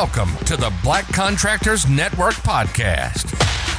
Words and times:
Welcome 0.00 0.36
to 0.44 0.56
the 0.56 0.72
Black 0.84 1.12
Contractors 1.12 1.88
Network 1.88 2.34
podcast, 2.34 3.34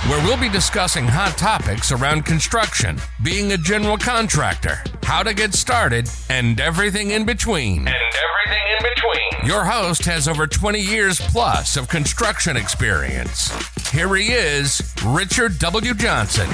where 0.10 0.22
we'll 0.26 0.36
be 0.36 0.50
discussing 0.50 1.08
hot 1.08 1.38
topics 1.38 1.94
around 1.94 2.26
construction, 2.26 2.98
being 3.24 3.54
a 3.54 3.58
general 3.58 3.98
contractor, 3.98 4.84
how 5.04 5.24
to 5.24 5.34
get 5.34 5.54
started, 5.54 6.10
and 6.30 6.60
everything 6.60 7.12
in 7.12 7.26
between. 7.26 7.88
And 7.88 7.96
everything 7.96 8.64
in 8.68 8.84
between. 8.84 9.48
Your 9.48 9.64
host 9.64 10.04
has 10.04 10.28
over 10.28 10.46
20 10.46 10.82
years 10.82 11.22
plus 11.22 11.78
of 11.78 11.88
construction 11.88 12.58
experience. 12.58 13.50
Here 13.90 14.14
he 14.14 14.34
is, 14.34 14.94
Richard 15.06 15.58
W. 15.60 15.94
Johnson. 15.94 16.50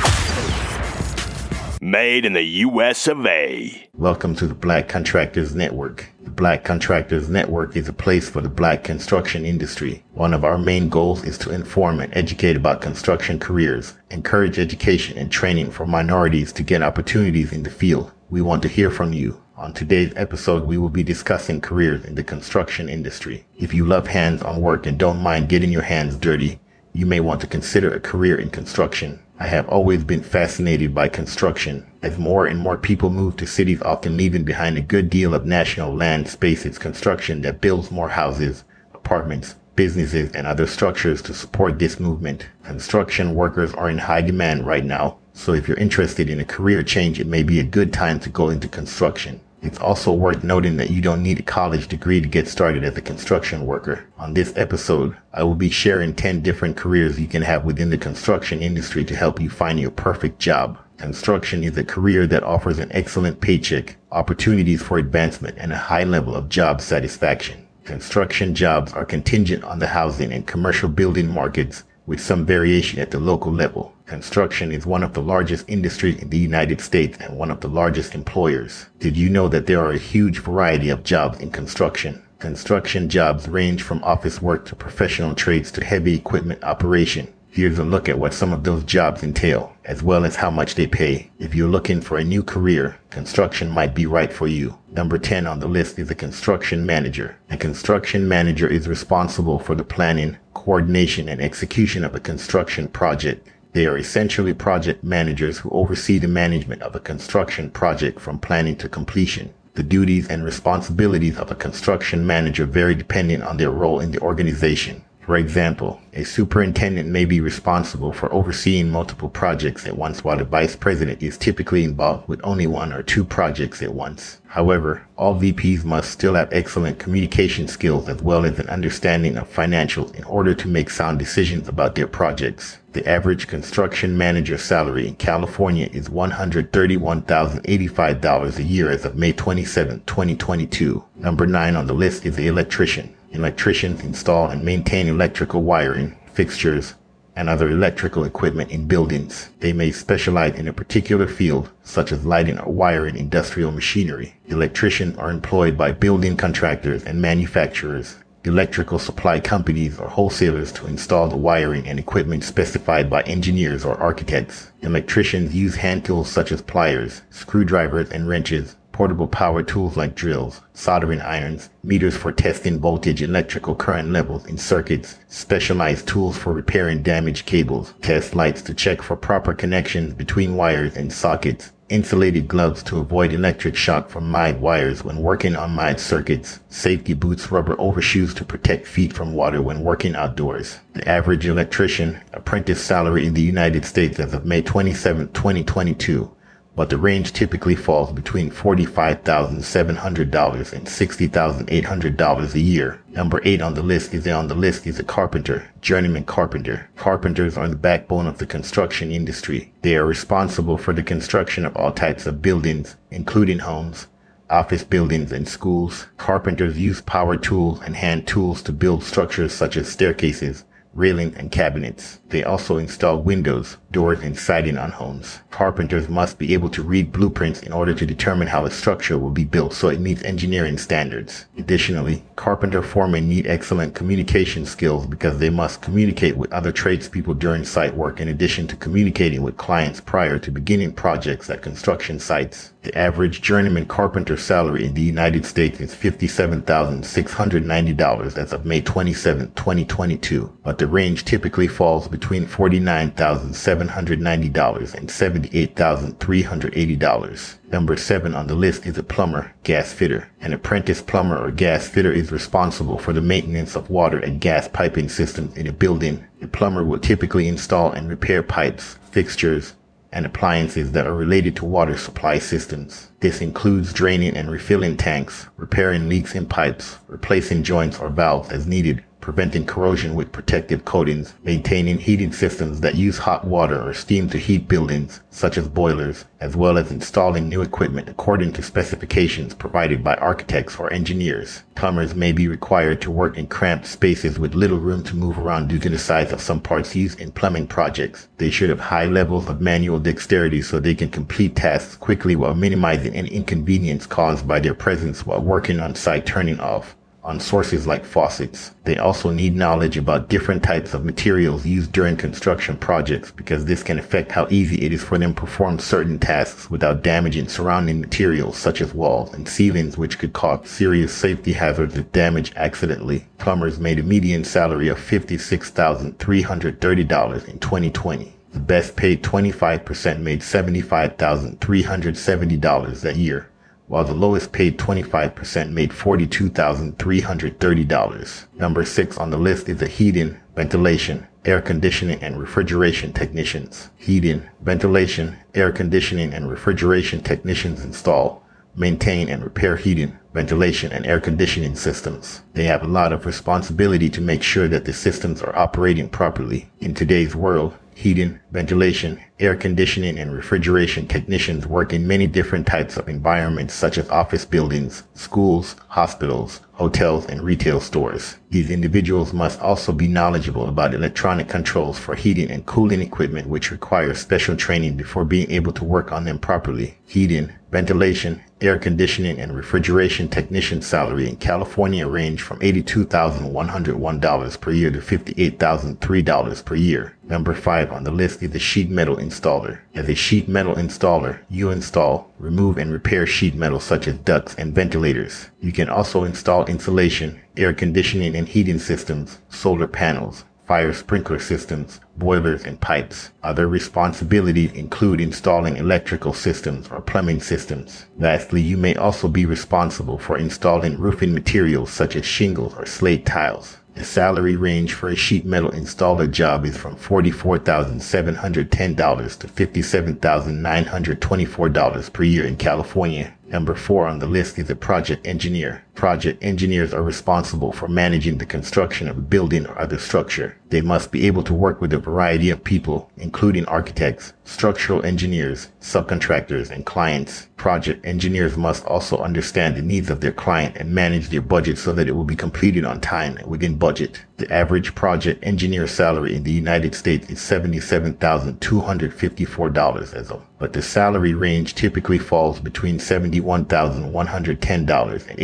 Made 1.86 2.26
in 2.26 2.34
the 2.34 2.42
US 2.42 3.08
of 3.08 3.28
A. 3.28 3.88
Welcome 3.94 4.34
to 4.38 4.48
the 4.48 4.56
Black 4.56 4.90
Contractors 4.90 5.54
Network. 5.54 6.10
The 6.24 6.32
Black 6.32 6.64
Contractors 6.64 7.30
Network 7.30 7.76
is 7.76 7.88
a 7.88 7.94
place 7.94 8.28
for 8.28 8.42
the 8.42 8.50
black 8.50 8.84
construction 8.84 9.46
industry. 9.46 10.04
One 10.14 10.34
of 10.34 10.44
our 10.44 10.58
main 10.58 10.90
goals 10.90 11.24
is 11.24 11.38
to 11.38 11.52
inform 11.52 12.00
and 12.00 12.12
educate 12.18 12.56
about 12.56 12.82
construction 12.82 13.38
careers, 13.38 13.94
encourage 14.10 14.58
education 14.58 15.16
and 15.20 15.32
training 15.32 15.70
for 15.70 15.86
minorities 15.86 16.52
to 16.54 16.64
get 16.64 16.82
opportunities 16.82 17.54
in 17.54 17.62
the 17.62 17.70
field. 17.70 18.12
We 18.32 18.42
want 18.42 18.64
to 18.64 18.68
hear 18.68 18.90
from 18.90 19.14
you. 19.14 19.40
On 19.56 19.72
today's 19.72 20.12
episode, 20.16 20.66
we 20.66 20.80
will 20.80 20.90
be 20.90 21.04
discussing 21.04 21.62
careers 21.62 22.04
in 22.04 22.16
the 22.16 22.24
construction 22.24 22.90
industry. 22.90 23.46
If 23.60 23.76
you 23.76 23.86
love 23.86 24.08
hands-on 24.08 24.60
work 24.60 24.88
and 24.88 24.98
don't 24.98 25.22
mind 25.22 25.50
getting 25.50 25.72
your 25.72 25.84
hands 25.84 26.16
dirty, 26.16 26.60
you 26.94 27.06
may 27.06 27.20
want 27.20 27.42
to 27.42 27.48
consider 27.48 27.94
a 27.94 28.00
career 28.00 28.40
in 28.40 28.50
construction. 28.50 29.20
I 29.38 29.48
have 29.48 29.68
always 29.68 30.06
been 30.06 30.24
fascinated 30.24 30.96
by 30.96 31.10
construction. 31.10 31.86
As 32.02 32.18
more 32.18 32.46
and 32.46 32.58
more 32.58 32.78
people 32.78 33.10
move 33.10 33.36
to 33.38 33.46
cities, 33.46 33.82
often 33.82 34.16
leaving 34.16 34.46
behind 34.46 34.78
a 34.78 34.82
good 34.82 35.10
deal 35.10 35.34
of 35.34 35.46
national 35.46 35.94
land 35.94 36.30
space, 36.30 36.66
it's 36.66 36.78
construction 36.78 37.42
that 37.42 37.60
builds 37.60 37.92
more 37.92 38.08
houses, 38.08 38.64
apartments, 38.94 39.56
businesses, 39.76 40.32
and 40.32 40.48
other 40.48 40.66
structures 40.66 41.22
to 41.24 41.34
support 41.34 41.80
this 41.80 42.00
movement. 42.00 42.48
Construction 42.64 43.36
workers 43.36 43.74
are 43.74 43.90
in 43.90 43.98
high 43.98 44.22
demand 44.22 44.66
right 44.66 44.86
now, 44.86 45.18
so 45.34 45.52
if 45.52 45.68
you're 45.68 45.76
interested 45.78 46.30
in 46.30 46.40
a 46.40 46.46
career 46.46 46.82
change, 46.82 47.20
it 47.20 47.28
may 47.28 47.44
be 47.44 47.60
a 47.60 47.64
good 47.64 47.92
time 47.92 48.22
to 48.22 48.30
go 48.30 48.50
into 48.50 48.70
construction. 48.70 49.42
It's 49.62 49.80
also 49.80 50.14
worth 50.14 50.44
noting 50.44 50.78
that 50.78 50.92
you 50.92 51.02
don't 51.02 51.24
need 51.24 51.40
a 51.40 51.44
college 51.44 51.88
degree 51.88 52.22
to 52.22 52.28
get 52.28 52.48
started 52.48 52.84
as 52.84 52.96
a 52.98 53.02
construction 53.02 53.66
worker. 53.66 54.06
On 54.18 54.34
this 54.34 54.54
episode, 54.56 55.18
I 55.34 55.44
will 55.44 55.56
be 55.56 55.70
sharing 55.70 56.14
10 56.14 56.42
different 56.42 56.78
careers 56.78 57.20
you 57.20 57.28
can 57.28 57.42
have 57.42 57.66
within 57.66 57.90
the 57.90 57.98
construction 57.98 58.62
industry 58.62 59.04
to 59.06 59.16
help 59.16 59.40
you 59.40 59.50
find 59.50 59.80
your 59.80 59.92
perfect 59.92 60.40
job. 60.40 60.78
Construction 60.98 61.64
is 61.64 61.78
a 61.78 61.84
career 61.84 62.28
that 62.28 62.44
offers 62.44 62.80
an 62.80 62.92
excellent 62.92 63.42
paycheck, 63.42 63.98
opportunities 64.12 64.82
for 64.82 64.98
advancement, 64.98 65.58
and 65.58 65.74
a 65.74 65.78
high 65.78 66.04
level 66.04 66.36
of 66.36 66.48
job 66.48 66.80
satisfaction. 66.80 67.68
Construction 67.86 68.56
jobs 68.56 68.94
are 68.94 69.06
contingent 69.06 69.64
on 69.64 69.80
the 69.80 69.88
housing 69.88 70.32
and 70.32 70.48
commercial 70.48 70.90
building 70.90 71.28
markets 71.28 71.84
with 72.06 72.22
some 72.22 72.46
variation 72.46 73.00
at 73.00 73.12
the 73.12 73.20
local 73.20 73.52
level. 73.52 73.95
Construction 74.06 74.72
is 74.72 74.86
one 74.86 75.02
of 75.02 75.14
the 75.14 75.22
largest 75.22 75.68
industries 75.68 76.22
in 76.22 76.30
the 76.30 76.38
United 76.38 76.80
States 76.80 77.18
and 77.20 77.36
one 77.36 77.50
of 77.50 77.62
the 77.62 77.68
largest 77.68 78.14
employers. 78.14 78.86
Did 79.00 79.18
you 79.18 79.30
know 79.30 79.48
that 79.48 79.66
there 79.66 79.84
are 79.84 79.94
a 79.94 79.98
huge 79.98 80.40
variety 80.40 80.90
of 80.90 81.04
jobs 81.04 81.40
in 81.40 81.50
construction? 81.50 82.22
Construction 82.38 83.10
jobs 83.10 83.48
range 83.48 83.82
from 83.82 84.04
office 84.04 84.44
work 84.44 84.66
to 84.66 84.76
professional 84.76 85.34
trades 85.34 85.72
to 85.72 85.84
heavy 85.84 86.14
equipment 86.14 86.64
operation. 86.64 87.34
Here's 87.50 87.80
a 87.80 87.84
look 87.84 88.08
at 88.08 88.20
what 88.20 88.34
some 88.36 88.54
of 88.54 88.64
those 88.64 88.84
jobs 88.84 89.24
entail, 89.24 89.74
as 89.86 90.04
well 90.04 90.24
as 90.24 90.36
how 90.36 90.52
much 90.52 90.76
they 90.76 90.86
pay. 90.86 91.32
If 91.40 91.56
you're 91.56 91.70
looking 91.70 92.02
for 92.02 92.18
a 92.18 92.24
new 92.24 92.44
career, 92.44 93.00
construction 93.10 93.72
might 93.72 93.96
be 93.96 94.06
right 94.06 94.32
for 94.32 94.46
you. 94.46 94.78
Number 94.92 95.18
10 95.18 95.48
on 95.48 95.60
the 95.60 95.68
list 95.68 95.98
is 95.98 96.12
a 96.12 96.16
construction 96.16 96.86
manager. 96.86 97.38
A 97.50 97.58
construction 97.58 98.28
manager 98.28 98.68
is 98.68 98.88
responsible 98.88 99.58
for 99.58 99.74
the 99.74 99.86
planning, 99.86 100.38
coordination, 100.54 101.28
and 101.28 101.42
execution 101.42 102.04
of 102.04 102.14
a 102.14 102.20
construction 102.20 102.88
project. 102.88 103.48
They 103.76 103.88
are 103.88 103.98
essentially 103.98 104.54
project 104.54 105.04
managers 105.04 105.58
who 105.58 105.70
oversee 105.72 106.18
the 106.18 106.30
management 106.30 106.82
of 106.82 106.96
a 106.96 107.00
construction 107.02 107.70
project 107.70 108.22
from 108.22 108.40
planning 108.40 108.78
to 108.78 108.88
completion. 108.88 109.54
The 109.74 109.84
duties 109.84 110.30
and 110.30 110.46
responsibilities 110.46 111.38
of 111.38 111.52
a 111.52 111.56
construction 111.56 112.26
manager 112.26 112.66
vary 112.66 112.96
depending 112.96 113.42
on 113.42 113.58
their 113.58 113.72
role 113.72 114.00
in 114.00 114.12
the 114.12 114.22
organization. 114.22 115.04
For 115.26 115.36
example, 115.38 116.02
a 116.14 116.24
superintendent 116.24 117.10
may 117.10 117.26
be 117.26 117.40
responsible 117.40 118.14
for 118.14 118.32
overseeing 118.32 118.92
multiple 118.92 119.28
projects 119.28 119.88
at 119.88 119.98
once 119.98 120.24
while 120.24 120.38
the 120.38 120.44
vice 120.44 120.76
president 120.76 121.24
is 121.24 121.36
typically 121.36 121.84
involved 121.84 122.28
with 122.28 122.40
only 122.44 122.68
one 122.68 122.94
or 122.94 123.02
two 123.02 123.26
projects 123.26 123.82
at 123.82 123.96
once. 123.96 124.40
However, 124.46 125.08
all 125.18 125.34
VPs 125.34 125.84
must 125.84 126.12
still 126.12 126.36
have 126.36 126.54
excellent 126.54 127.00
communication 127.00 127.68
skills 127.68 128.08
as 128.08 128.22
well 128.22 128.46
as 128.46 128.60
an 128.60 128.70
understanding 128.70 129.36
of 129.36 129.52
financials 129.52 130.14
in 130.14 130.24
order 130.26 130.54
to 130.54 130.68
make 130.68 130.92
sound 130.92 131.18
decisions 131.18 131.68
about 131.68 131.96
their 131.96 132.06
projects. 132.06 132.78
The 132.94 133.10
average 133.10 133.48
construction 133.48 134.16
manager 134.16 134.60
salary 134.60 135.08
in 135.08 135.16
California 135.16 135.90
is 135.92 136.08
$131,085 136.08 138.58
a 138.58 138.64
year 138.64 138.92
as 138.92 139.06
of 139.06 139.16
May 139.16 139.34
27, 139.34 140.04
2022. 140.06 141.04
Number 141.16 141.48
9 141.48 141.76
on 141.76 141.88
the 141.88 141.94
list 141.94 142.28
is 142.28 142.36
the 142.36 142.46
electrician. 142.46 143.15
Electricians 143.36 144.02
install 144.02 144.50
and 144.50 144.64
maintain 144.64 145.08
electrical 145.08 145.62
wiring, 145.62 146.18
fixtures, 146.32 146.94
and 147.36 147.50
other 147.50 147.68
electrical 147.70 148.24
equipment 148.24 148.72
in 148.72 148.88
buildings. 148.88 149.50
They 149.60 149.74
may 149.74 149.92
specialize 149.92 150.56
in 150.56 150.70
a 150.70 150.74
particular 150.74 151.28
field, 151.28 151.70
such 151.84 152.14
as 152.14 152.26
lighting 152.26 152.58
or 152.60 152.72
wiring 152.72 153.18
industrial 153.18 153.74
machinery. 153.74 154.36
Electricians 154.48 155.18
are 155.18 155.30
employed 155.30 155.78
by 155.78 155.92
building 155.92 156.38
contractors 156.38 157.04
and 157.04 157.22
manufacturers, 157.22 158.16
electrical 158.46 159.00
supply 159.00 159.40
companies 159.42 160.00
or 160.00 160.08
wholesalers 160.08 160.72
to 160.72 160.88
install 160.88 161.28
the 161.28 161.36
wiring 161.36 161.86
and 161.88 162.00
equipment 162.00 162.44
specified 162.44 163.10
by 163.10 163.22
engineers 163.24 163.84
or 163.84 163.98
architects. 163.98 164.72
Electricians 164.82 165.54
use 165.54 165.76
hand 165.76 166.06
tools 166.06 166.32
such 166.32 166.54
as 166.54 166.62
pliers, 166.62 167.22
screwdrivers, 167.32 168.10
and 168.12 168.30
wrenches 168.30 168.78
portable 168.96 169.28
power 169.28 169.62
tools 169.62 169.98
like 169.98 170.16
drills, 170.16 170.62
soldering 170.74 171.20
irons, 171.20 171.70
meters 171.84 172.16
for 172.16 172.32
testing 172.32 172.80
voltage 172.80 173.22
electrical 173.22 173.76
current 173.76 174.10
levels 174.10 174.46
in 174.46 174.58
circuits, 174.58 175.18
specialized 175.28 176.08
tools 176.08 176.38
for 176.38 176.54
repairing 176.54 177.04
damaged 177.04 177.46
cables, 177.46 177.94
test 178.02 178.36
lights 178.36 178.62
to 178.62 178.74
check 178.74 179.02
for 179.02 179.18
proper 179.18 179.54
connections 179.54 180.14
between 180.14 180.56
wires 180.56 180.96
and 180.96 181.12
sockets, 181.12 181.74
insulated 181.90 182.48
gloves 182.48 182.82
to 182.82 182.98
avoid 182.98 183.34
electric 183.34 183.76
shock 183.76 184.10
from 184.10 184.32
mired 184.32 184.62
wires 184.62 185.04
when 185.04 185.18
working 185.18 185.58
on 185.58 185.72
mired 185.72 186.00
circuits, 186.00 186.62
safety 186.70 187.14
boots, 187.14 187.52
rubber 187.52 187.76
overshoes 187.78 188.34
to 188.34 188.46
protect 188.46 188.88
feet 188.88 189.12
from 189.12 189.34
water 189.34 189.62
when 189.62 189.84
working 189.84 190.16
outdoors. 190.16 190.80
The 190.94 191.06
average 191.06 191.46
electrician 191.46 192.22
apprentice 192.32 192.82
salary 192.82 193.28
in 193.28 193.34
the 193.34 193.42
United 193.42 193.84
States 193.84 194.22
as 194.22 194.34
of 194.34 194.46
May 194.46 194.62
27, 194.62 195.34
2022 195.34 196.32
but 196.76 196.90
the 196.90 196.98
range 196.98 197.32
typically 197.32 197.76
falls 197.76 198.12
between 198.12 198.52
$45,700 198.52 200.74
and 200.74 200.86
$60,800 200.86 202.54
a 202.54 202.60
year. 202.60 203.00
Number 203.10 203.40
8 203.44 203.62
on 203.62 203.76
the 203.76 203.82
list 203.82 204.14
is 204.14 204.28
on 204.28 204.48
the 204.48 204.56
list 204.56 204.86
is 204.86 205.00
a 205.00 205.04
carpenter, 205.04 205.72
journeyman 205.82 206.26
carpenter. 206.26 206.90
Carpenters 206.98 207.58
are 207.58 207.70
the 207.70 207.76
backbone 207.76 208.28
of 208.28 208.40
the 208.40 208.46
construction 208.46 209.12
industry. 209.12 209.72
They 209.82 209.96
are 209.96 210.06
responsible 210.06 210.78
for 210.78 210.94
the 210.94 211.04
construction 211.04 211.66
of 211.66 211.76
all 211.78 211.92
types 211.92 212.26
of 212.26 212.42
buildings, 212.42 212.98
including 213.10 213.60
homes, 213.60 214.08
office 214.50 214.84
buildings, 214.84 215.32
and 215.32 215.48
schools. 215.48 216.08
Carpenters 216.18 216.78
use 216.78 217.00
power 217.02 217.38
tools 217.38 217.80
and 217.82 217.96
hand 217.96 218.28
tools 218.28 218.62
to 218.64 218.74
build 218.74 219.04
structures 219.04 219.54
such 219.54 219.78
as 219.78 219.88
staircases, 219.88 220.66
railing, 220.96 221.36
and 221.36 221.52
cabinets. 221.52 222.20
They 222.30 222.44
also 222.44 222.78
install 222.78 223.22
windows, 223.22 223.78
doors, 223.92 224.22
and 224.22 224.38
siding 224.38 224.78
on 224.78 224.92
homes. 224.92 225.40
Carpenters 225.52 226.10
must 226.10 226.40
be 226.40 226.54
able 226.54 226.70
to 226.70 226.82
read 226.82 227.12
blueprints 227.12 227.62
in 227.62 227.72
order 227.72 227.94
to 227.94 228.06
determine 228.06 228.48
how 228.48 228.66
a 228.66 228.72
structure 228.72 229.18
will 229.18 229.30
be 229.30 229.44
built 229.44 229.74
so 229.74 229.90
it 229.90 230.00
meets 230.00 230.24
engineering 230.24 230.78
standards. 230.78 231.46
Additionally, 231.58 232.24
carpenter 232.36 232.82
foremen 232.82 233.30
need 233.30 233.46
excellent 233.46 233.94
communication 233.94 234.66
skills 234.66 235.06
because 235.06 235.38
they 235.38 235.50
must 235.50 235.82
communicate 235.82 236.38
with 236.38 236.52
other 236.52 236.72
tradespeople 236.72 237.34
during 237.34 237.64
site 237.64 237.96
work 237.96 238.20
in 238.20 238.30
addition 238.30 238.68
to 238.68 238.76
communicating 238.76 239.42
with 239.42 239.58
clients 239.58 240.02
prior 240.02 240.40
to 240.40 240.52
beginning 240.52 240.94
projects 240.94 241.50
at 241.50 241.62
construction 241.62 242.20
sites. 242.20 242.72
The 242.82 242.98
average 242.98 243.42
journeyman 243.42 243.88
carpenter 243.88 244.38
salary 244.38 244.86
in 244.86 244.94
the 244.94 245.02
United 245.02 245.46
States 245.46 245.80
is 245.80 245.96
$57,690 245.96 248.38
as 248.38 248.54
of 248.54 248.66
May 248.66 248.82
27, 248.82 249.52
2022, 249.56 250.58
but 250.64 250.78
the 250.78 250.85
range 250.88 251.26
typically 251.26 251.68
falls 251.68 252.08
between 252.08 252.46
$49,790 252.46 254.94
and 254.94 255.10
$78,380. 255.10 257.58
Number 257.72 257.98
7 257.98 258.36
on 258.36 258.46
the 258.48 258.56
list 258.56 258.86
is 258.86 258.98
a 258.98 259.04
plumber, 259.04 259.54
gas 259.64 259.92
fitter. 259.94 260.30
An 260.42 260.54
apprentice 260.54 261.02
plumber 261.02 261.38
or 261.38 261.52
gas 261.52 261.88
fitter 261.88 262.12
is 262.12 262.32
responsible 262.32 262.98
for 262.98 263.14
the 263.14 263.22
maintenance 263.22 263.76
of 263.76 263.90
water 263.90 264.20
and 264.20 264.42
gas 264.42 264.68
piping 264.68 265.10
systems 265.10 265.56
in 265.58 265.68
a 265.68 265.74
building. 265.74 266.26
A 266.42 266.48
plumber 266.48 266.84
will 266.84 267.00
typically 267.00 267.48
install 267.48 267.92
and 267.92 268.10
repair 268.10 268.44
pipes, 268.44 268.98
fixtures, 269.12 269.74
and 270.16 270.26
appliances 270.26 270.94
that 270.94 271.06
are 271.06 271.14
related 271.14 271.58
to 271.58 271.66
water 271.66 271.98
supply 271.98 272.40
systems. 272.40 273.12
This 273.20 273.42
includes 273.42 273.92
draining 273.92 274.38
and 274.38 274.50
refilling 274.50 274.96
tanks, 274.96 275.48
repairing 275.58 276.08
leaks 276.08 276.36
in 276.36 276.46
pipes, 276.46 276.98
replacing 277.08 277.64
joints 277.64 278.00
or 278.00 278.10
valves 278.10 278.50
as 278.50 278.66
needed, 278.66 279.04
preventing 279.26 279.66
corrosion 279.66 280.14
with 280.14 280.32
protective 280.32 280.86
coatings, 280.86 281.34
maintaining 281.44 281.98
heating 281.98 282.32
systems 282.32 282.82
that 282.82 282.94
use 282.94 283.18
hot 283.18 283.44
water 283.44 283.82
or 283.82 283.92
steam 283.92 284.30
to 284.30 284.38
heat 284.38 284.68
buildings, 284.68 285.20
such 285.32 285.58
as 285.58 285.68
boilers, 285.68 286.26
as 286.40 286.56
well 286.56 286.78
as 286.78 286.92
installing 286.92 287.50
new 287.50 287.64
equipment 287.64 288.08
according 288.08 288.54
to 288.54 288.62
specifications 288.62 289.56
provided 289.56 290.04
by 290.04 290.14
architects 290.18 290.78
or 290.78 290.94
engineers. 290.94 291.64
Plumbers 291.74 292.14
may 292.14 292.32
be 292.32 292.48
required 292.48 293.02
to 293.02 293.10
work 293.10 293.36
in 293.36 293.48
cramped 293.48 293.88
spaces 293.88 294.38
with 294.38 294.54
little 294.54 294.78
room 294.78 295.02
to 295.02 295.16
move 295.16 295.40
around 295.40 295.70
due 295.70 295.80
to 295.80 295.90
the 295.90 295.98
size 295.98 296.32
of 296.32 296.40
some 296.40 296.62
parts 296.62 296.96
used 296.96 297.20
in 297.20 297.32
plumbing 297.32 297.66
projects. 297.66 298.28
They 298.38 298.52
should 298.52 298.70
have 298.70 298.80
high 298.80 299.06
levels 299.06 299.50
of 299.50 299.60
manual 299.60 300.00
dexterity 300.00 300.62
so 300.62 300.80
they 300.80 300.94
can 300.94 301.10
complete 301.10 301.56
tasks 301.56 301.96
quickly 301.96 302.36
while 302.36 302.54
minimizing 302.54 303.16
any 303.16 303.30
inconvenience 303.30 304.06
caused 304.06 304.48
by 304.48 304.60
their 304.60 304.76
presence 304.76 305.26
while 305.26 305.42
working 305.42 305.80
on 305.80 305.96
site 305.96 306.28
turning 306.28 306.60
off 306.60 306.96
on 307.26 307.40
sources 307.40 307.88
like 307.88 308.06
faucets. 308.06 308.70
They 308.84 308.98
also 308.98 309.32
need 309.32 309.56
knowledge 309.56 309.98
about 309.98 310.30
different 310.30 310.62
types 310.62 310.94
of 310.94 311.04
materials 311.04 311.66
used 311.66 311.92
during 311.92 312.18
construction 312.18 312.78
projects 312.78 313.32
because 313.32 313.66
this 313.66 313.82
can 313.82 313.98
affect 313.98 314.32
how 314.32 314.46
easy 314.52 314.84
it 314.84 314.94
is 314.94 315.04
for 315.04 315.18
them 315.18 315.34
to 315.34 315.42
perform 315.42 315.80
certain 315.80 316.20
tasks 316.20 316.70
without 316.70 317.02
damaging 317.02 317.50
surrounding 317.50 318.00
materials 318.00 318.58
such 318.58 318.80
as 318.80 318.94
walls 318.94 319.34
and 319.34 319.50
ceilings 319.50 319.98
which 319.98 320.20
could 320.20 320.34
cause 320.34 320.70
serious 320.70 321.12
safety 321.12 321.54
hazards 321.54 321.98
if 321.98 322.12
damaged 322.12 322.54
accidentally. 322.58 323.26
Plumbers 323.40 323.80
made 323.80 323.98
a 323.98 324.04
median 324.04 324.44
salary 324.44 324.88
of 324.88 325.00
$56,330 325.00 327.48
in 327.48 327.60
2020. 327.60 328.36
The 328.52 328.60
best 328.60 328.96
paid 328.96 329.24
25% 329.24 330.20
made 330.20 330.42
$75,370 330.42 333.02
that 333.02 333.16
year 333.16 333.50
while 333.88 334.04
the 334.04 334.14
lowest 334.14 334.52
paid 334.52 334.78
25% 334.78 335.72
made 335.72 335.92
$42,330. 335.92 338.46
Number 338.56 338.86
six 338.86 339.18
on 339.18 339.30
the 339.30 339.38
list 339.38 339.70
is 339.70 339.78
the 339.78 339.88
heating, 339.88 340.38
ventilation, 340.56 341.28
air 341.46 341.62
conditioning, 341.62 342.22
and 342.24 342.40
refrigeration 342.40 343.14
technicians. 343.14 343.90
Heating, 343.98 344.42
ventilation, 344.62 345.38
air 345.54 345.72
conditioning, 345.72 346.34
and 346.34 346.50
refrigeration 346.50 347.22
technicians 347.22 347.84
install, 347.84 348.44
maintain, 348.76 349.30
and 349.30 349.44
repair 349.44 349.78
heating, 349.78 350.18
ventilation, 350.34 350.92
and 350.92 351.06
air 351.06 351.22
conditioning 351.22 351.76
systems. 351.76 352.42
They 352.54 352.66
have 352.66 352.84
a 352.84 352.88
lot 352.88 353.14
of 353.14 353.26
responsibility 353.26 354.10
to 354.10 354.22
make 354.22 354.44
sure 354.44 354.68
that 354.68 354.86
the 354.86 354.94
systems 354.94 355.42
are 355.42 355.56
operating 355.56 356.10
properly. 356.10 356.70
In 356.80 356.94
today's 356.94 357.36
world, 357.36 357.74
heating, 357.96 358.40
ventilation, 358.52 359.20
air 359.40 359.56
conditioning, 359.56 360.20
and 360.20 360.34
refrigeration 360.34 361.08
technicians 361.08 361.66
work 361.66 361.94
in 361.94 362.06
many 362.06 362.28
different 362.28 362.68
types 362.68 362.98
of 362.98 363.10
environments 363.10 363.74
such 363.74 363.98
as 363.98 364.08
office 364.10 364.46
buildings, 364.46 365.04
schools, 365.14 365.76
hospitals, 365.88 366.60
hotels, 366.74 367.26
and 367.26 367.42
retail 367.42 367.80
stores. 367.80 368.38
These 368.56 368.72
individuals 368.72 369.34
must 369.34 369.60
also 369.60 369.92
be 369.92 370.08
knowledgeable 370.08 370.70
about 370.70 370.94
electronic 370.94 371.50
controls 371.50 372.00
for 372.00 372.16
heating 372.16 372.50
and 372.50 372.66
cooling 372.66 373.02
equipment 373.02 373.50
which 373.50 373.70
requires 373.70 374.18
special 374.18 374.56
training 374.56 374.96
before 374.96 375.26
being 375.26 375.52
able 375.52 375.74
to 375.74 375.84
work 375.84 376.14
on 376.14 376.24
them 376.24 376.40
properly. 376.40 376.98
Heating, 377.06 377.52
ventilation, 377.70 378.42
air 378.62 378.80
conditioning, 378.80 379.42
and 379.42 379.54
refrigeration 379.54 380.30
technician 380.30 380.82
salary 380.82 381.28
in 381.28 381.36
California 381.36 382.08
range 382.08 382.42
from 382.42 382.60
$82,101 382.60 384.62
per 384.62 384.72
year 384.72 384.90
to 384.90 385.00
$58,003 385.00 386.66
per 386.66 386.76
year. 386.76 387.18
Number 387.24 387.54
five 387.54 387.92
on 387.92 388.06
the 388.06 388.12
list 388.12 388.42
is 388.42 388.52
the 388.52 388.60
sheet 388.60 388.90
metal 388.90 389.18
installer. 389.18 389.80
As 389.94 390.08
a 390.08 390.16
sheet 390.16 390.48
metal 390.48 390.76
installer, 390.76 391.40
you 391.50 391.72
install, 391.72 392.32
remove, 392.40 392.78
and 392.78 392.92
repair 392.92 393.26
sheet 393.26 393.56
metal 393.56 393.80
such 393.80 394.08
as 394.08 394.18
ducts 394.20 394.56
and 394.56 394.76
ventilators. 394.76 395.50
You 395.60 395.72
can 395.72 395.90
also 395.90 396.24
install 396.24 396.66
insulation, 396.66 397.42
air 397.58 397.74
conditioning 397.74 398.36
and 398.36 398.48
heating 398.48 398.80
systems, 398.80 399.40
solar 399.50 399.88
panels, 399.88 400.46
fire 400.66 400.94
sprinkler 400.94 401.40
systems, 401.40 402.00
boilers, 402.18 402.64
and 402.64 402.80
pipes. 402.82 403.32
Other 403.44 403.68
responsibilities 403.68 404.72
include 404.72 405.22
installing 405.22 405.78
electrical 405.78 406.34
systems 406.34 406.90
or 406.90 407.02
plumbing 407.02 407.42
systems. 407.42 408.08
Lastly, 408.18 408.62
you 408.62 408.78
may 408.78 408.96
also 408.96 409.28
be 409.28 409.46
responsible 409.46 410.18
for 410.18 410.38
installing 410.38 411.00
roofing 411.00 411.34
materials 411.34 411.92
such 411.92 412.16
as 412.16 412.26
shingles 412.26 412.74
or 412.76 412.86
slate 412.86 413.26
tiles. 413.26 413.78
The 413.96 414.04
salary 414.04 414.58
range 414.58 414.94
for 414.94 415.08
a 415.08 415.16
sheet 415.16 415.46
metal 415.46 415.72
installer 415.72 416.30
job 416.30 416.66
is 416.66 416.76
from 416.76 416.98
$44,710 416.98 419.40
to 419.40 419.48
$57,924 419.48 422.14
per 422.14 422.24
year 422.24 422.46
in 422.46 422.58
California. 422.58 423.34
Number 423.48 423.74
four 423.74 424.08
on 424.08 424.20
the 424.20 424.28
list 424.28 424.60
is 424.60 424.70
a 424.70 424.76
project 424.76 425.26
engineer. 425.26 425.85
Project 425.96 426.44
engineers 426.44 426.94
are 426.94 427.02
responsible 427.02 427.72
for 427.72 427.88
managing 427.88 428.38
the 428.38 428.46
construction 428.46 429.08
of 429.08 429.18
a 429.18 429.22
building 429.22 429.66
or 429.66 429.80
other 429.80 429.98
structure. 429.98 430.58
They 430.70 430.82
must 430.82 431.12
be 431.12 431.26
able 431.26 431.44
to 431.44 431.54
work 431.54 431.80
with 431.80 431.94
a 431.94 431.98
variety 431.98 432.50
of 432.50 432.66
people, 432.66 433.10
including 433.16 433.64
architects, 433.66 434.34
structural 434.44 435.06
engineers, 435.06 435.70
subcontractors, 435.80 436.70
and 436.70 436.86
clients. 436.86 437.48
Project 437.56 438.06
engineers 438.06 438.58
must 438.58 438.84
also 438.86 439.18
understand 439.20 439.76
the 439.76 439.82
needs 439.82 440.10
of 440.10 440.20
their 440.20 440.34
client 440.34 440.76
and 440.76 440.94
manage 440.94 441.30
their 441.30 441.42
budget 441.42 441.78
so 441.78 441.94
that 441.94 442.10
it 442.10 442.12
will 442.12 442.26
be 442.26 442.36
completed 442.36 442.84
on 442.84 443.00
time 443.00 443.38
and 443.38 443.48
within 443.48 443.78
budget. 443.78 444.26
The 444.38 444.52
average 444.52 444.96
project 444.96 445.46
engineer 445.46 445.88
salary 445.88 446.36
in 446.36 446.44
the 446.44 446.52
United 446.52 446.94
States 446.94 447.30
is 447.30 447.40
$77,254 447.40 450.14
as 450.14 450.30
of, 450.30 450.46
but 450.60 450.74
the 450.74 450.82
salary 450.82 451.34
range 451.34 451.74
typically 451.74 452.18
falls 452.18 452.60
between 452.60 452.98
$71,110 452.98 455.28
and 455.30 455.40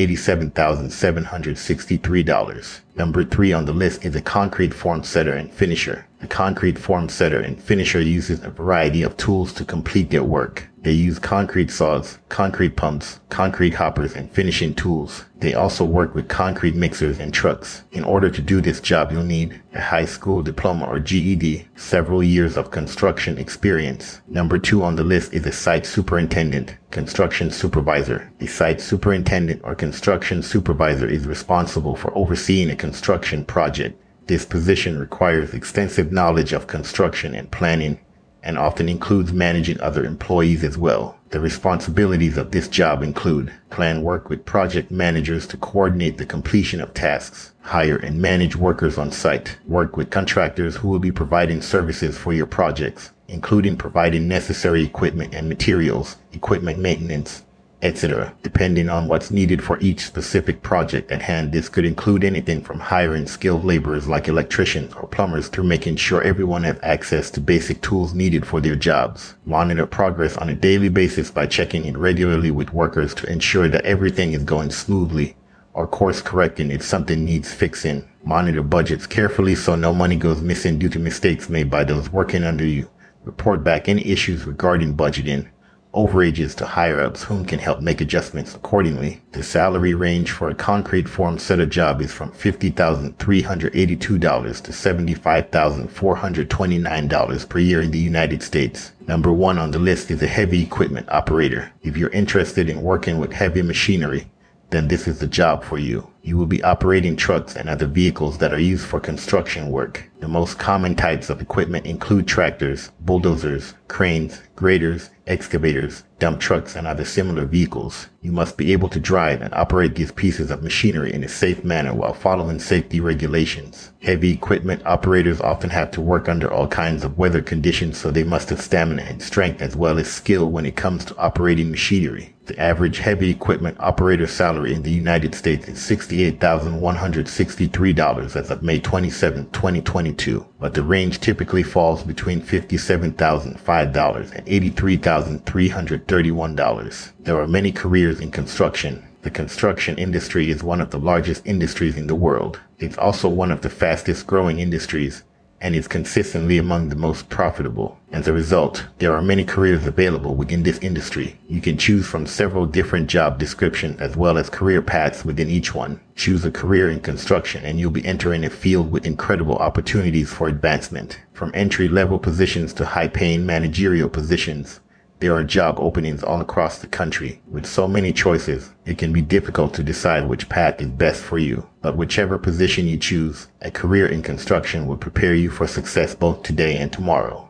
$87,763. 0.49 2.79
Number 2.95 3.23
three 3.23 3.53
on 3.53 3.65
the 3.65 3.73
list 3.73 4.03
is 4.03 4.15
a 4.15 4.21
concrete 4.21 4.73
form 4.73 5.03
setter 5.03 5.33
and 5.33 5.51
finisher. 5.51 6.07
A 6.21 6.27
concrete 6.27 6.79
form 6.79 7.09
setter 7.09 7.39
and 7.39 7.61
finisher 7.61 8.01
uses 8.01 8.43
a 8.43 8.49
variety 8.49 9.03
of 9.03 9.17
tools 9.17 9.53
to 9.53 9.63
complete 9.63 10.09
their 10.09 10.23
work. 10.23 10.70
They 10.83 10.93
use 10.93 11.19
concrete 11.19 11.69
saws, 11.69 12.17
concrete 12.29 12.75
pumps, 12.75 13.19
concrete 13.29 13.75
hoppers, 13.75 14.15
and 14.15 14.31
finishing 14.31 14.73
tools. 14.73 15.25
They 15.37 15.53
also 15.53 15.85
work 15.85 16.15
with 16.15 16.27
concrete 16.27 16.73
mixers 16.73 17.19
and 17.19 17.31
trucks. 17.31 17.83
In 17.91 18.03
order 18.03 18.31
to 18.31 18.41
do 18.41 18.61
this 18.61 18.81
job, 18.81 19.11
you'll 19.11 19.23
need 19.23 19.61
a 19.75 19.81
high 19.81 20.05
school 20.05 20.41
diploma 20.41 20.85
or 20.85 20.97
GED, 20.97 21.67
several 21.75 22.23
years 22.23 22.57
of 22.57 22.71
construction 22.71 23.37
experience. 23.37 24.21
Number 24.27 24.57
two 24.57 24.81
on 24.81 24.95
the 24.95 25.03
list 25.03 25.33
is 25.33 25.45
a 25.45 25.51
site 25.51 25.85
superintendent, 25.85 26.75
construction 26.89 27.51
supervisor. 27.51 28.31
A 28.39 28.47
site 28.47 28.81
superintendent 28.81 29.61
or 29.63 29.75
construction 29.75 30.41
supervisor 30.41 31.07
is 31.07 31.27
responsible 31.27 31.95
for 31.95 32.15
overseeing 32.17 32.71
a 32.71 32.75
construction 32.75 33.45
project. 33.45 34.01
This 34.25 34.45
position 34.45 34.97
requires 34.97 35.53
extensive 35.53 36.11
knowledge 36.11 36.53
of 36.53 36.65
construction 36.65 37.35
and 37.35 37.51
planning 37.51 37.99
and 38.43 38.57
often 38.57 38.89
includes 38.89 39.31
managing 39.31 39.79
other 39.81 40.03
employees 40.03 40.63
as 40.63 40.77
well. 40.77 41.17
The 41.29 41.39
responsibilities 41.39 42.37
of 42.37 42.51
this 42.51 42.67
job 42.67 43.03
include 43.03 43.53
plan 43.69 44.01
work 44.01 44.29
with 44.29 44.45
project 44.45 44.91
managers 44.91 45.47
to 45.47 45.57
coordinate 45.57 46.17
the 46.17 46.25
completion 46.25 46.81
of 46.81 46.93
tasks, 46.93 47.53
hire 47.61 47.97
and 47.97 48.21
manage 48.21 48.55
workers 48.55 48.97
on 48.97 49.11
site, 49.11 49.57
work 49.67 49.95
with 49.95 50.09
contractors 50.09 50.75
who 50.75 50.87
will 50.89 50.99
be 50.99 51.11
providing 51.11 51.61
services 51.61 52.17
for 52.17 52.33
your 52.33 52.47
projects, 52.47 53.11
including 53.27 53.77
providing 53.77 54.27
necessary 54.27 54.83
equipment 54.83 55.33
and 55.33 55.47
materials, 55.47 56.17
equipment 56.33 56.79
maintenance, 56.79 57.43
etc. 57.81 58.33
Depending 58.43 58.89
on 58.89 59.07
what's 59.07 59.31
needed 59.31 59.63
for 59.63 59.79
each 59.79 60.05
specific 60.05 60.61
project 60.61 61.11
at 61.11 61.21
hand, 61.21 61.51
this 61.51 61.69
could 61.69 61.85
include 61.85 62.23
anything 62.23 62.61
from 62.61 62.79
hiring 62.79 63.25
skilled 63.25 63.65
laborers 63.65 64.07
like 64.07 64.27
electricians 64.27 64.93
or 64.93 65.07
plumbers 65.07 65.49
to 65.49 65.63
making 65.63 65.95
sure 65.95 66.21
everyone 66.21 66.63
has 66.63 66.77
access 66.83 67.31
to 67.31 67.41
basic 67.41 67.81
tools 67.81 68.13
needed 68.13 68.45
for 68.45 68.61
their 68.61 68.75
jobs. 68.75 69.35
Monitor 69.45 69.85
progress 69.85 70.37
on 70.37 70.49
a 70.49 70.55
daily 70.55 70.89
basis 70.89 71.31
by 71.31 71.45
checking 71.45 71.85
in 71.85 71.97
regularly 71.97 72.51
with 72.51 72.73
workers 72.73 73.13
to 73.15 73.31
ensure 73.31 73.67
that 73.67 73.85
everything 73.85 74.33
is 74.33 74.43
going 74.43 74.69
smoothly 74.69 75.35
or 75.73 75.87
course 75.87 76.21
correcting 76.21 76.69
if 76.69 76.83
something 76.83 77.25
needs 77.25 77.53
fixing. 77.53 78.07
Monitor 78.23 78.61
budgets 78.61 79.07
carefully 79.07 79.55
so 79.55 79.75
no 79.75 79.93
money 79.93 80.15
goes 80.15 80.41
missing 80.41 80.77
due 80.77 80.89
to 80.89 80.99
mistakes 80.99 81.49
made 81.49 81.69
by 81.69 81.83
those 81.83 82.11
working 82.11 82.43
under 82.43 82.65
you. 82.65 82.89
Report 83.23 83.63
back 83.63 83.87
any 83.87 84.05
issues 84.05 84.45
regarding 84.45 84.95
budgeting 84.95 85.49
overages 85.93 86.55
to 86.55 86.65
higher 86.65 87.01
ups 87.01 87.23
whom 87.23 87.45
can 87.45 87.59
help 87.59 87.81
make 87.81 88.01
adjustments 88.01 88.55
accordingly. 88.55 89.21
The 89.33 89.43
salary 89.43 89.93
range 89.93 90.31
for 90.31 90.49
a 90.49 90.55
concrete 90.55 91.09
form 91.09 91.37
setter 91.37 91.65
job 91.65 92.01
is 92.01 92.11
from 92.11 92.31
$50,382 92.31 94.61
to 94.61 94.71
$75,429 94.71 97.49
per 97.49 97.59
year 97.59 97.81
in 97.81 97.91
the 97.91 97.99
United 97.99 98.41
States. 98.43 98.91
Number 99.07 99.33
one 99.33 99.57
on 99.57 99.71
the 99.71 99.79
list 99.79 100.11
is 100.11 100.21
a 100.21 100.27
heavy 100.27 100.63
equipment 100.63 101.09
operator. 101.09 101.71
If 101.81 101.97
you're 101.97 102.09
interested 102.09 102.69
in 102.69 102.81
working 102.81 103.17
with 103.17 103.33
heavy 103.33 103.61
machinery, 103.61 104.27
then 104.71 104.87
this 104.87 105.07
is 105.07 105.19
the 105.19 105.27
job 105.27 105.63
for 105.63 105.77
you. 105.77 106.07
You 106.23 106.37
will 106.37 106.45
be 106.45 106.63
operating 106.63 107.15
trucks 107.15 107.55
and 107.55 107.67
other 107.67 107.87
vehicles 107.87 108.37
that 108.37 108.53
are 108.53 108.59
used 108.59 108.85
for 108.85 108.99
construction 108.99 109.69
work. 109.69 110.09
The 110.19 110.27
most 110.27 110.59
common 110.59 110.95
types 110.95 111.29
of 111.29 111.41
equipment 111.41 111.85
include 111.85 112.27
tractors, 112.27 112.91
bulldozers, 113.01 113.73
cranes, 113.87 114.41
graders, 114.55 115.09
excavators, 115.27 116.03
dump 116.19 116.39
trucks, 116.39 116.75
and 116.75 116.85
other 116.85 117.03
similar 117.03 117.45
vehicles. 117.45 118.07
You 118.21 118.31
must 118.31 118.55
be 118.55 118.71
able 118.71 118.87
to 118.89 118.99
drive 118.99 119.41
and 119.41 119.53
operate 119.53 119.95
these 119.95 120.11
pieces 120.11 120.51
of 120.51 120.61
machinery 120.61 121.11
in 121.11 121.23
a 121.23 121.27
safe 121.27 121.63
manner 121.63 121.93
while 121.93 122.13
following 122.13 122.59
safety 122.59 122.99
regulations. 122.99 123.91
Heavy 124.03 124.31
equipment 124.31 124.83
operators 124.85 125.41
often 125.41 125.71
have 125.71 125.89
to 125.91 126.01
work 126.01 126.29
under 126.29 126.51
all 126.51 126.67
kinds 126.67 127.03
of 127.03 127.17
weather 127.17 127.41
conditions, 127.41 127.97
so 127.97 128.11
they 128.11 128.23
must 128.23 128.49
have 128.49 128.61
stamina 128.61 129.01
and 129.01 129.21
strength 129.21 129.61
as 129.61 129.75
well 129.75 129.97
as 129.97 130.11
skill 130.11 130.49
when 130.51 130.65
it 130.65 130.75
comes 130.75 131.03
to 131.05 131.17
operating 131.17 131.71
machinery. 131.71 132.35
The 132.51 132.59
average 132.59 132.99
heavy 132.99 133.29
equipment 133.29 133.77
operator 133.79 134.27
salary 134.27 134.73
in 134.73 134.83
the 134.83 134.91
United 134.91 135.33
States 135.33 135.69
is 135.69 135.79
$68,163 135.79 138.35
as 138.35 138.51
of 138.51 138.61
May 138.61 138.77
27, 138.77 139.49
2022, 139.51 140.45
but 140.59 140.73
the 140.73 140.83
range 140.83 141.21
typically 141.21 141.63
falls 141.63 142.03
between 142.03 142.41
$57,005 142.41 144.31
and 144.33 144.45
$83,331. 144.45 147.11
There 147.21 147.39
are 147.39 147.47
many 147.47 147.71
careers 147.71 148.19
in 148.19 148.31
construction. 148.31 149.07
The 149.21 149.31
construction 149.31 149.97
industry 149.97 150.49
is 150.49 150.61
one 150.61 150.81
of 150.81 150.89
the 150.89 150.99
largest 150.99 151.47
industries 151.47 151.95
in 151.95 152.07
the 152.07 152.15
world. 152.15 152.59
It's 152.79 152.97
also 152.97 153.29
one 153.29 153.51
of 153.51 153.61
the 153.61 153.69
fastest 153.69 154.27
growing 154.27 154.59
industries 154.59 155.23
and 155.61 155.75
is 155.75 155.87
consistently 155.87 156.57
among 156.57 156.89
the 156.89 156.95
most 156.95 157.29
profitable. 157.29 157.97
As 158.11 158.27
a 158.27 158.33
result, 158.33 158.87
there 158.97 159.13
are 159.13 159.21
many 159.21 159.45
careers 159.45 159.85
available 159.85 160.35
within 160.35 160.63
this 160.63 160.79
industry. 160.79 161.39
You 161.47 161.61
can 161.61 161.77
choose 161.77 162.05
from 162.05 162.25
several 162.25 162.65
different 162.65 163.07
job 163.07 163.37
descriptions 163.37 164.01
as 164.01 164.17
well 164.17 164.37
as 164.37 164.49
career 164.49 164.81
paths 164.81 165.23
within 165.23 165.49
each 165.49 165.73
one. 165.73 166.01
Choose 166.15 166.43
a 166.43 166.51
career 166.51 166.89
in 166.89 166.99
construction 166.99 167.63
and 167.63 167.79
you'll 167.79 167.91
be 167.91 168.05
entering 168.05 168.43
a 168.43 168.49
field 168.49 168.91
with 168.91 169.05
incredible 169.05 169.55
opportunities 169.57 170.33
for 170.33 170.47
advancement. 170.47 171.19
From 171.33 171.51
entry 171.53 171.87
level 171.87 172.19
positions 172.19 172.73
to 172.73 172.85
high 172.85 173.07
paying 173.07 173.45
managerial 173.45 174.09
positions, 174.09 174.79
there 175.21 175.35
are 175.35 175.43
job 175.43 175.79
openings 175.79 176.23
all 176.23 176.41
across 176.41 176.79
the 176.79 176.87
country. 176.87 177.39
With 177.47 177.67
so 177.67 177.87
many 177.87 178.11
choices, 178.11 178.71
it 178.85 178.97
can 178.97 179.13
be 179.13 179.21
difficult 179.21 179.71
to 179.75 179.83
decide 179.83 180.27
which 180.27 180.49
path 180.49 180.81
is 180.81 180.87
best 180.87 181.21
for 181.21 181.37
you. 181.37 181.69
But 181.81 181.95
whichever 181.95 182.39
position 182.39 182.87
you 182.87 182.97
choose, 182.97 183.47
a 183.61 183.69
career 183.69 184.07
in 184.07 184.23
construction 184.23 184.87
will 184.87 184.97
prepare 184.97 185.35
you 185.35 185.51
for 185.51 185.67
success 185.67 186.15
both 186.15 186.41
today 186.41 186.75
and 186.77 186.91
tomorrow. 186.91 187.47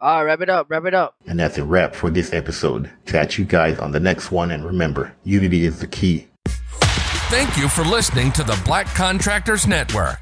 All 0.00 0.18
right, 0.18 0.22
wrap 0.22 0.40
it 0.42 0.48
up, 0.48 0.70
wrap 0.70 0.84
it 0.84 0.94
up. 0.94 1.16
And 1.26 1.40
that's 1.40 1.58
a 1.58 1.64
wrap 1.64 1.94
for 1.94 2.08
this 2.08 2.32
episode. 2.32 2.88
Catch 3.04 3.36
you 3.36 3.44
guys 3.44 3.80
on 3.80 3.90
the 3.90 4.00
next 4.00 4.30
one 4.30 4.52
and 4.52 4.64
remember, 4.64 5.12
unity 5.24 5.64
is 5.64 5.80
the 5.80 5.88
key. 5.88 6.28
Thank 7.28 7.56
you 7.56 7.68
for 7.68 7.82
listening 7.82 8.30
to 8.32 8.44
the 8.44 8.60
Black 8.64 8.86
Contractors 8.94 9.66
Network. 9.66 10.20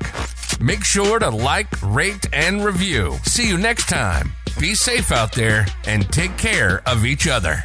Make 0.60 0.82
sure 0.82 1.18
to 1.18 1.28
like, 1.28 1.66
rate, 1.82 2.26
and 2.32 2.64
review. 2.64 3.18
See 3.24 3.46
you 3.46 3.58
next 3.58 3.86
time. 3.90 4.32
Be 4.58 4.74
safe 4.74 5.10
out 5.10 5.32
there 5.32 5.66
and 5.86 6.08
take 6.12 6.36
care 6.38 6.80
of 6.86 7.04
each 7.04 7.26
other. 7.26 7.64